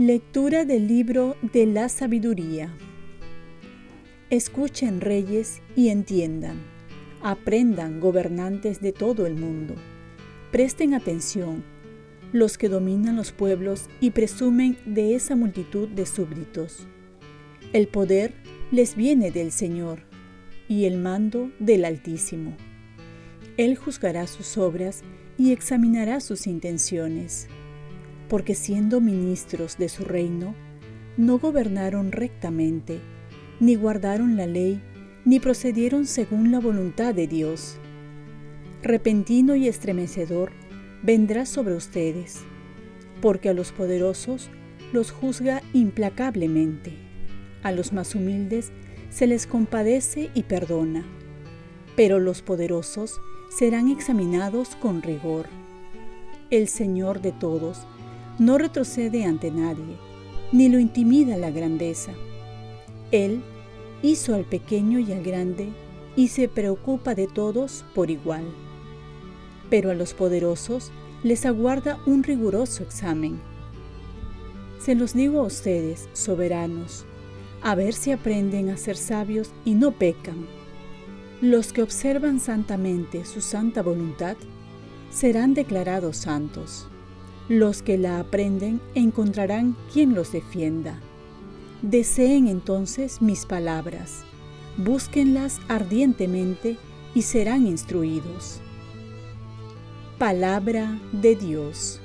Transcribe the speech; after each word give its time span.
Lectura 0.00 0.64
del 0.64 0.88
libro 0.88 1.36
de 1.42 1.66
la 1.66 1.90
sabiduría. 1.90 2.74
Escuchen 4.30 5.02
reyes 5.02 5.60
y 5.76 5.90
entiendan. 5.90 6.56
Aprendan 7.20 8.00
gobernantes 8.00 8.80
de 8.80 8.92
todo 8.92 9.26
el 9.26 9.34
mundo. 9.34 9.74
Presten 10.52 10.94
atención 10.94 11.62
los 12.32 12.58
que 12.58 12.68
dominan 12.68 13.16
los 13.16 13.32
pueblos 13.32 13.88
y 14.00 14.10
presumen 14.10 14.76
de 14.86 15.14
esa 15.14 15.36
multitud 15.36 15.88
de 15.88 16.06
súbditos. 16.06 16.86
El 17.72 17.88
poder 17.88 18.34
les 18.70 18.94
viene 18.96 19.30
del 19.30 19.52
Señor 19.52 20.02
y 20.68 20.84
el 20.84 20.96
mando 20.98 21.50
del 21.58 21.84
Altísimo. 21.84 22.56
Él 23.56 23.76
juzgará 23.76 24.26
sus 24.26 24.56
obras 24.56 25.02
y 25.38 25.52
examinará 25.52 26.20
sus 26.20 26.46
intenciones 26.46 27.48
porque 28.30 28.54
siendo 28.54 29.00
ministros 29.00 29.76
de 29.76 29.88
su 29.88 30.04
reino, 30.04 30.54
no 31.16 31.38
gobernaron 31.40 32.12
rectamente, 32.12 33.00
ni 33.58 33.74
guardaron 33.74 34.36
la 34.36 34.46
ley, 34.46 34.80
ni 35.24 35.40
procedieron 35.40 36.06
según 36.06 36.52
la 36.52 36.60
voluntad 36.60 37.12
de 37.12 37.26
Dios. 37.26 37.78
Repentino 38.82 39.56
y 39.56 39.66
estremecedor 39.66 40.52
vendrá 41.02 41.46
sobre 41.46 41.74
ustedes, 41.74 42.40
porque 43.20 43.48
a 43.48 43.54
los 43.54 43.72
poderosos 43.72 44.50
los 44.92 45.10
juzga 45.10 45.62
implacablemente, 45.72 46.92
a 47.62 47.72
los 47.72 47.92
más 47.92 48.14
humildes 48.14 48.72
se 49.10 49.26
les 49.26 49.46
compadece 49.46 50.30
y 50.34 50.44
perdona, 50.44 51.04
pero 51.96 52.18
los 52.18 52.42
poderosos 52.42 53.20
serán 53.56 53.88
examinados 53.88 54.76
con 54.76 55.02
rigor. 55.02 55.46
El 56.50 56.68
Señor 56.68 57.20
de 57.20 57.32
todos 57.32 57.86
no 58.38 58.58
retrocede 58.58 59.24
ante 59.24 59.50
nadie, 59.50 59.96
ni 60.52 60.68
lo 60.68 60.78
intimida 60.78 61.36
la 61.36 61.50
grandeza. 61.50 62.12
Él 63.10 63.42
hizo 64.02 64.34
al 64.34 64.44
pequeño 64.44 64.98
y 64.98 65.12
al 65.12 65.22
grande 65.22 65.68
y 66.16 66.28
se 66.28 66.48
preocupa 66.48 67.14
de 67.14 67.26
todos 67.26 67.84
por 67.94 68.10
igual. 68.10 68.44
Pero 69.70 69.90
a 69.90 69.94
los 69.94 70.12
poderosos 70.12 70.90
les 71.22 71.46
aguarda 71.46 71.98
un 72.06 72.22
riguroso 72.22 72.82
examen. 72.82 73.40
Se 74.78 74.94
los 74.94 75.14
digo 75.14 75.40
a 75.40 75.44
ustedes, 75.44 76.08
soberanos, 76.12 77.04
a 77.62 77.74
ver 77.74 77.92
si 77.92 78.12
aprenden 78.12 78.70
a 78.70 78.76
ser 78.76 78.96
sabios 78.96 79.52
y 79.64 79.74
no 79.74 79.92
pecan. 79.92 80.46
Los 81.40 81.72
que 81.72 81.82
observan 81.82 82.40
santamente 82.40 83.24
su 83.24 83.40
santa 83.40 83.82
voluntad 83.82 84.36
serán 85.10 85.54
declarados 85.54 86.16
santos. 86.16 86.88
Los 87.48 87.82
que 87.82 87.98
la 87.98 88.20
aprenden 88.20 88.80
encontrarán 88.94 89.76
quien 89.92 90.14
los 90.14 90.32
defienda. 90.32 90.98
Deseen 91.82 92.46
entonces 92.46 93.20
mis 93.20 93.44
palabras, 93.46 94.22
búsquenlas 94.76 95.60
ardientemente 95.68 96.76
y 97.14 97.22
serán 97.22 97.66
instruidos. 97.66 98.60
Palabra 100.20 101.00
de 101.12 101.34
Dios. 101.34 101.98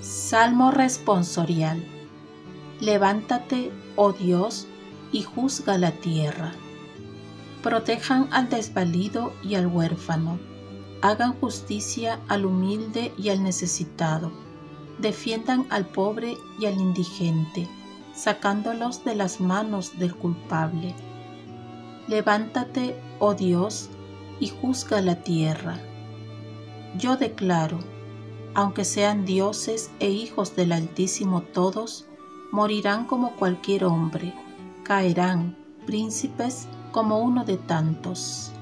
Salmo 0.00 0.72
responsorial. 0.72 1.84
Levántate, 2.80 3.70
oh 3.94 4.12
Dios, 4.12 4.66
y 5.12 5.22
juzga 5.22 5.78
la 5.78 5.92
tierra. 5.92 6.52
Protejan 7.62 8.26
al 8.32 8.48
desvalido 8.48 9.32
y 9.44 9.54
al 9.54 9.68
huérfano 9.68 10.40
hagan 11.02 11.34
justicia 11.34 12.18
al 12.26 12.46
humilde 12.46 13.12
y 13.16 13.28
al 13.28 13.44
necesitado, 13.44 14.32
defiendan 14.98 15.68
al 15.70 15.86
pobre 15.86 16.36
y 16.58 16.66
al 16.66 16.80
indigente, 16.80 17.68
sacándolos 18.12 19.04
de 19.04 19.14
las 19.14 19.40
manos 19.40 20.00
del 20.00 20.16
culpable. 20.16 20.96
Levántate, 22.08 23.00
oh 23.20 23.34
Dios, 23.34 23.88
y 24.40 24.48
juzga 24.48 25.00
la 25.00 25.22
tierra. 25.22 25.78
Yo 26.96 27.16
declaro, 27.16 27.80
aunque 28.54 28.84
sean 28.84 29.24
dioses 29.24 29.90
e 29.98 30.10
hijos 30.10 30.54
del 30.54 30.70
Altísimo 30.70 31.42
todos, 31.42 32.06
morirán 32.52 33.06
como 33.06 33.34
cualquier 33.34 33.84
hombre, 33.84 34.32
caerán 34.84 35.56
príncipes 35.86 36.68
como 36.92 37.18
uno 37.18 37.44
de 37.44 37.56
tantos. 37.56 38.52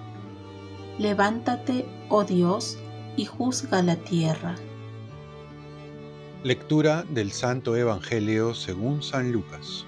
Levántate, 0.99 1.87
oh 2.09 2.25
Dios, 2.25 2.79
y 3.17 3.27
juzga 3.27 3.83
la 3.83 3.97
tierra. 3.97 4.55
Lectura 6.43 7.05
del 7.11 7.33
Santo 7.33 7.77
Evangelio 7.77 8.55
según 8.55 9.03
San 9.03 9.31
Lucas. 9.31 9.85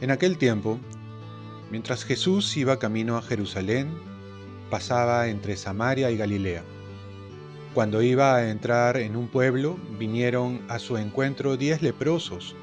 En 0.00 0.10
aquel 0.10 0.38
tiempo, 0.38 0.78
mientras 1.70 2.04
Jesús 2.04 2.56
iba 2.56 2.80
camino 2.80 3.16
a 3.16 3.22
Jerusalén, 3.22 3.96
pasaba 4.70 5.28
entre 5.28 5.56
Samaria 5.56 6.10
y 6.10 6.16
Galilea. 6.16 6.64
Cuando 7.78 8.02
iba 8.02 8.34
a 8.34 8.50
entrar 8.50 8.96
en 8.96 9.14
un 9.14 9.28
pueblo, 9.28 9.78
vinieron 10.00 10.62
a 10.66 10.80
su 10.80 10.96
encuentro 10.96 11.56
diez 11.56 11.80
leprosos, 11.80 12.56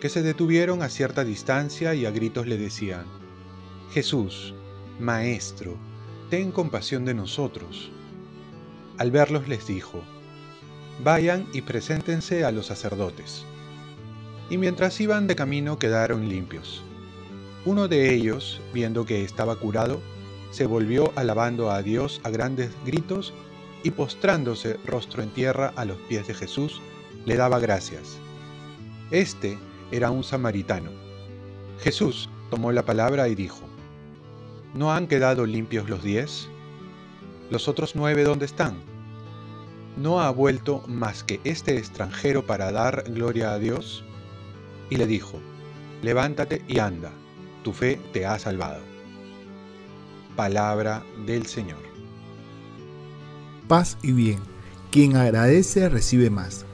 que 0.00 0.08
se 0.08 0.22
detuvieron 0.22 0.82
a 0.82 0.88
cierta 0.88 1.24
distancia 1.24 1.94
y 1.94 2.06
a 2.06 2.10
gritos 2.10 2.46
le 2.46 2.56
decían, 2.56 3.04
Jesús, 3.92 4.54
Maestro, 4.98 5.76
ten 6.30 6.52
compasión 6.52 7.04
de 7.04 7.12
nosotros. 7.12 7.90
Al 8.96 9.10
verlos 9.10 9.46
les 9.46 9.66
dijo, 9.66 10.00
vayan 11.04 11.46
y 11.52 11.60
preséntense 11.60 12.42
a 12.46 12.50
los 12.50 12.64
sacerdotes. 12.64 13.44
Y 14.48 14.56
mientras 14.56 14.98
iban 15.02 15.26
de 15.26 15.36
camino 15.36 15.78
quedaron 15.78 16.30
limpios. 16.30 16.82
Uno 17.66 17.88
de 17.88 18.14
ellos, 18.14 18.62
viendo 18.72 19.04
que 19.04 19.22
estaba 19.22 19.56
curado, 19.56 20.00
se 20.50 20.64
volvió 20.64 21.12
alabando 21.14 21.70
a 21.70 21.82
Dios 21.82 22.22
a 22.24 22.30
grandes 22.30 22.70
gritos 22.86 23.34
y 23.86 23.92
postrándose 23.92 24.80
rostro 24.84 25.22
en 25.22 25.30
tierra 25.30 25.72
a 25.76 25.84
los 25.84 25.96
pies 26.08 26.26
de 26.26 26.34
Jesús, 26.34 26.82
le 27.24 27.36
daba 27.36 27.60
gracias. 27.60 28.18
Este 29.12 29.56
era 29.92 30.10
un 30.10 30.24
samaritano. 30.24 30.90
Jesús 31.78 32.28
tomó 32.50 32.72
la 32.72 32.84
palabra 32.84 33.28
y 33.28 33.36
dijo, 33.36 33.60
¿No 34.74 34.92
han 34.92 35.06
quedado 35.06 35.46
limpios 35.46 35.88
los 35.88 36.02
diez? 36.02 36.48
¿Los 37.48 37.68
otros 37.68 37.94
nueve 37.94 38.24
dónde 38.24 38.46
están? 38.46 38.74
¿No 39.96 40.20
ha 40.20 40.30
vuelto 40.30 40.82
más 40.88 41.22
que 41.22 41.38
este 41.44 41.78
extranjero 41.78 42.44
para 42.44 42.72
dar 42.72 43.04
gloria 43.06 43.52
a 43.52 43.60
Dios? 43.60 44.02
Y 44.90 44.96
le 44.96 45.06
dijo, 45.06 45.38
levántate 46.02 46.64
y 46.66 46.80
anda, 46.80 47.12
tu 47.62 47.72
fe 47.72 48.00
te 48.12 48.26
ha 48.26 48.36
salvado. 48.40 48.80
Palabra 50.34 51.04
del 51.24 51.46
Señor. 51.46 51.95
Paz 53.68 53.98
y 54.02 54.12
bien. 54.12 54.38
Quien 54.92 55.16
agradece 55.16 55.88
recibe 55.88 56.30
más. 56.30 56.64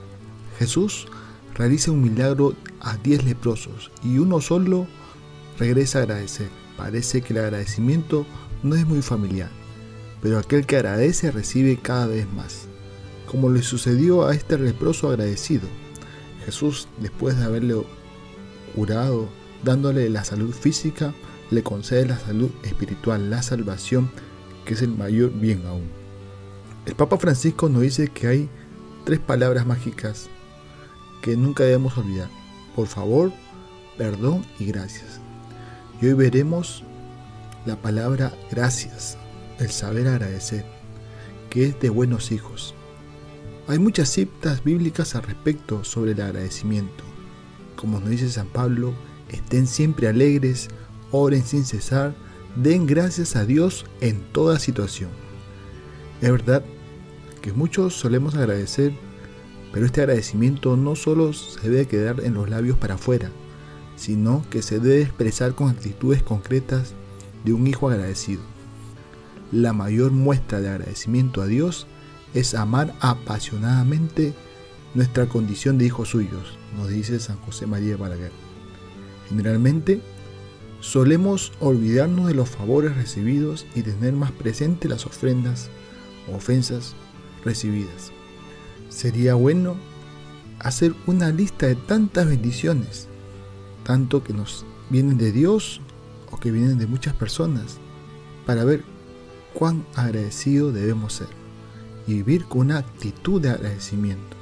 Jesús 0.58 1.06
realiza 1.54 1.90
un 1.90 2.02
milagro 2.02 2.54
a 2.80 2.98
diez 2.98 3.24
leprosos 3.24 3.90
y 4.04 4.18
uno 4.18 4.40
solo 4.42 4.86
regresa 5.58 5.98
a 5.98 6.02
agradecer. 6.02 6.50
Parece 6.76 7.22
que 7.22 7.32
el 7.32 7.40
agradecimiento 7.40 8.26
no 8.62 8.74
es 8.74 8.86
muy 8.86 9.00
familiar, 9.00 9.50
pero 10.20 10.38
aquel 10.38 10.66
que 10.66 10.76
agradece 10.76 11.30
recibe 11.30 11.78
cada 11.78 12.06
vez 12.06 12.30
más, 12.32 12.66
como 13.26 13.48
le 13.48 13.62
sucedió 13.62 14.26
a 14.26 14.34
este 14.34 14.58
leproso 14.58 15.08
agradecido. 15.08 15.68
Jesús, 16.44 16.88
después 17.00 17.38
de 17.38 17.44
haberle 17.44 17.76
curado, 18.74 19.28
dándole 19.64 20.10
la 20.10 20.24
salud 20.24 20.52
física, 20.52 21.14
le 21.50 21.62
concede 21.62 22.06
la 22.06 22.18
salud 22.18 22.50
espiritual, 22.64 23.30
la 23.30 23.42
salvación, 23.42 24.10
que 24.64 24.74
es 24.74 24.82
el 24.82 24.90
mayor 24.90 25.32
bien 25.32 25.64
aún. 25.66 26.01
El 26.84 26.96
Papa 26.96 27.16
Francisco 27.16 27.68
nos 27.68 27.82
dice 27.82 28.08
que 28.08 28.26
hay 28.26 28.50
tres 29.04 29.20
palabras 29.20 29.64
mágicas 29.64 30.28
que 31.22 31.36
nunca 31.36 31.62
debemos 31.62 31.96
olvidar. 31.96 32.28
Por 32.74 32.88
favor, 32.88 33.32
perdón 33.96 34.44
y 34.58 34.66
gracias. 34.66 35.20
Y 36.00 36.06
hoy 36.06 36.14
veremos 36.14 36.82
la 37.66 37.76
palabra 37.76 38.34
gracias, 38.50 39.16
el 39.60 39.70
saber 39.70 40.08
agradecer, 40.08 40.66
que 41.50 41.66
es 41.66 41.80
de 41.80 41.88
buenos 41.88 42.32
hijos. 42.32 42.74
Hay 43.68 43.78
muchas 43.78 44.08
citas 44.08 44.64
bíblicas 44.64 45.14
al 45.14 45.22
respecto 45.22 45.84
sobre 45.84 46.12
el 46.12 46.20
agradecimiento. 46.20 47.04
Como 47.76 48.00
nos 48.00 48.10
dice 48.10 48.28
San 48.28 48.48
Pablo, 48.48 48.92
estén 49.28 49.68
siempre 49.68 50.08
alegres, 50.08 50.68
oren 51.12 51.44
sin 51.44 51.64
cesar, 51.64 52.12
den 52.56 52.88
gracias 52.88 53.36
a 53.36 53.44
Dios 53.44 53.86
en 54.00 54.20
toda 54.32 54.58
situación. 54.58 55.10
Es 56.22 56.30
verdad 56.30 56.62
que 57.42 57.52
muchos 57.52 57.94
solemos 57.94 58.36
agradecer, 58.36 58.92
pero 59.72 59.84
este 59.84 60.02
agradecimiento 60.02 60.76
no 60.76 60.94
solo 60.94 61.32
se 61.32 61.68
debe 61.68 61.86
quedar 61.86 62.20
en 62.20 62.34
los 62.34 62.48
labios 62.48 62.78
para 62.78 62.94
afuera, 62.94 63.32
sino 63.96 64.44
que 64.48 64.62
se 64.62 64.78
debe 64.78 65.02
expresar 65.02 65.56
con 65.56 65.68
actitudes 65.68 66.22
concretas 66.22 66.94
de 67.44 67.52
un 67.52 67.66
hijo 67.66 67.90
agradecido. 67.90 68.40
La 69.50 69.72
mayor 69.72 70.12
muestra 70.12 70.60
de 70.60 70.68
agradecimiento 70.68 71.42
a 71.42 71.46
Dios 71.46 71.88
es 72.34 72.54
amar 72.54 72.94
apasionadamente 73.00 74.32
nuestra 74.94 75.26
condición 75.26 75.76
de 75.76 75.86
hijos 75.86 76.10
suyos, 76.10 76.56
nos 76.76 76.88
dice 76.88 77.18
San 77.18 77.38
José 77.38 77.66
María 77.66 77.96
Balaguer. 77.96 78.30
Generalmente, 79.28 80.00
solemos 80.78 81.52
olvidarnos 81.58 82.28
de 82.28 82.34
los 82.34 82.48
favores 82.48 82.94
recibidos 82.94 83.66
y 83.74 83.82
tener 83.82 84.12
más 84.12 84.30
presente 84.30 84.88
las 84.88 85.04
ofrendas 85.04 85.68
ofensas 86.30 86.94
recibidas. 87.44 88.12
Sería 88.88 89.34
bueno 89.34 89.76
hacer 90.58 90.94
una 91.06 91.30
lista 91.30 91.66
de 91.66 91.74
tantas 91.74 92.26
bendiciones, 92.26 93.08
tanto 93.84 94.22
que 94.22 94.32
nos 94.32 94.64
vienen 94.90 95.18
de 95.18 95.32
Dios 95.32 95.80
o 96.30 96.38
que 96.38 96.50
vienen 96.50 96.78
de 96.78 96.86
muchas 96.86 97.14
personas, 97.14 97.78
para 98.46 98.64
ver 98.64 98.84
cuán 99.54 99.84
agradecido 99.94 100.72
debemos 100.72 101.14
ser 101.14 101.28
y 102.06 102.14
vivir 102.14 102.44
con 102.44 102.62
una 102.62 102.78
actitud 102.78 103.40
de 103.40 103.50
agradecimiento. 103.50 104.36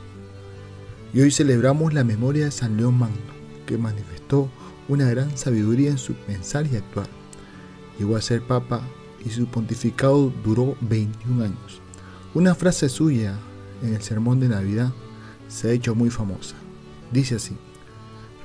Y 1.13 1.21
hoy 1.21 1.31
celebramos 1.31 1.93
la 1.93 2.05
memoria 2.05 2.47
de 2.47 2.51
San 2.51 2.77
León 2.77 2.99
Magno, 2.99 3.17
que 3.67 3.79
manifestó 3.79 4.49
una 4.89 5.09
gran 5.09 5.37
sabiduría 5.37 5.91
en 5.91 5.99
su 5.99 6.15
pensar 6.15 6.67
y 6.67 6.77
actuar. 6.77 7.09
Llegó 7.99 8.17
a 8.17 8.23
ser 8.23 8.43
papa 8.43 8.83
y 9.25 9.31
su 9.31 9.47
pontificado 9.47 10.33
duró 10.45 10.77
21 10.81 11.45
años. 11.45 11.81
Una 12.35 12.55
frase 12.55 12.89
suya 12.89 13.39
en 13.83 13.95
el 13.95 14.03
sermón 14.03 14.41
de 14.41 14.49
Navidad 14.49 14.93
se 15.49 15.69
ha 15.69 15.73
hecho 15.73 15.95
muy 15.95 16.11
famosa. 16.11 16.55
Dice 17.13 17.37
así, 17.37 17.57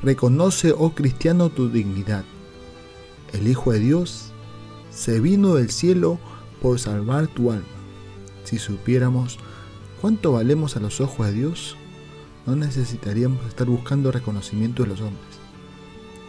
Reconoce, 0.01 0.74
oh 0.77 0.92
cristiano, 0.94 1.50
tu 1.50 1.69
dignidad. 1.69 2.24
El 3.33 3.48
Hijo 3.48 3.72
de 3.72 3.80
Dios 3.80 4.31
se 4.92 5.19
vino 5.19 5.56
del 5.56 5.72
cielo 5.72 6.19
por 6.62 6.80
salvar 6.80 7.28
tu 7.28 7.51
alma. 7.51 7.66
Si 8.44 8.60
supiéramos 8.60 9.39
cuánto 10.01 10.33
valemos 10.33 10.78
a 10.78 10.80
los 10.80 11.01
ojos 11.01 11.28
de 11.28 11.33
Dios, 11.33 11.75
no 12.45 12.56
necesitaríamos 12.56 13.45
estar 13.48 13.68
buscando 13.68 14.12
reconocimiento 14.12 14.83
de 14.83 14.89
los 14.89 15.01
hombres, 15.01 15.39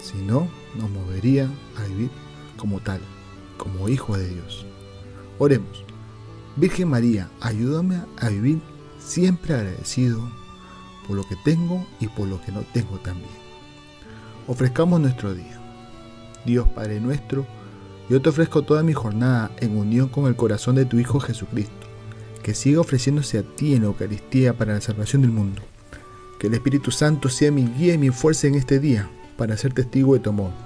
sino 0.00 0.48
nos 0.78 0.88
movería 0.90 1.50
a 1.76 1.86
vivir 1.86 2.10
como 2.56 2.80
tal, 2.80 3.00
como 3.56 3.88
hijo 3.88 4.16
de 4.16 4.28
Dios. 4.28 4.66
Oremos. 5.38 5.84
Virgen 6.56 6.88
María, 6.88 7.28
ayúdame 7.40 8.00
a 8.18 8.28
vivir 8.28 8.60
siempre 8.98 9.54
agradecido 9.54 10.20
por 11.06 11.16
lo 11.16 11.28
que 11.28 11.36
tengo 11.44 11.86
y 12.00 12.08
por 12.08 12.26
lo 12.26 12.40
que 12.40 12.52
no 12.52 12.62
tengo 12.72 12.98
también. 12.98 13.30
Ofrezcamos 14.46 15.00
nuestro 15.00 15.34
día. 15.34 15.60
Dios 16.44 16.68
Padre 16.68 17.00
nuestro, 17.00 17.46
yo 18.08 18.22
te 18.22 18.28
ofrezco 18.28 18.62
toda 18.62 18.82
mi 18.82 18.92
jornada 18.92 19.50
en 19.58 19.76
unión 19.76 20.08
con 20.08 20.26
el 20.26 20.36
corazón 20.36 20.76
de 20.76 20.84
tu 20.84 20.98
Hijo 20.98 21.18
Jesucristo, 21.18 21.86
que 22.42 22.54
siga 22.54 22.80
ofreciéndose 22.80 23.38
a 23.38 23.42
ti 23.42 23.74
en 23.74 23.82
la 23.82 23.88
Eucaristía 23.88 24.56
para 24.56 24.74
la 24.74 24.80
salvación 24.80 25.22
del 25.22 25.32
mundo. 25.32 25.62
Que 26.38 26.46
el 26.46 26.54
Espíritu 26.54 26.90
Santo 26.90 27.28
sea 27.28 27.50
mi 27.50 27.66
guía 27.66 27.94
y 27.94 27.98
mi 27.98 28.10
fuerza 28.10 28.46
en 28.46 28.54
este 28.54 28.78
día 28.78 29.10
para 29.36 29.56
ser 29.56 29.72
testigo 29.72 30.14
de 30.14 30.20
tu 30.20 30.30
amor. 30.30 30.65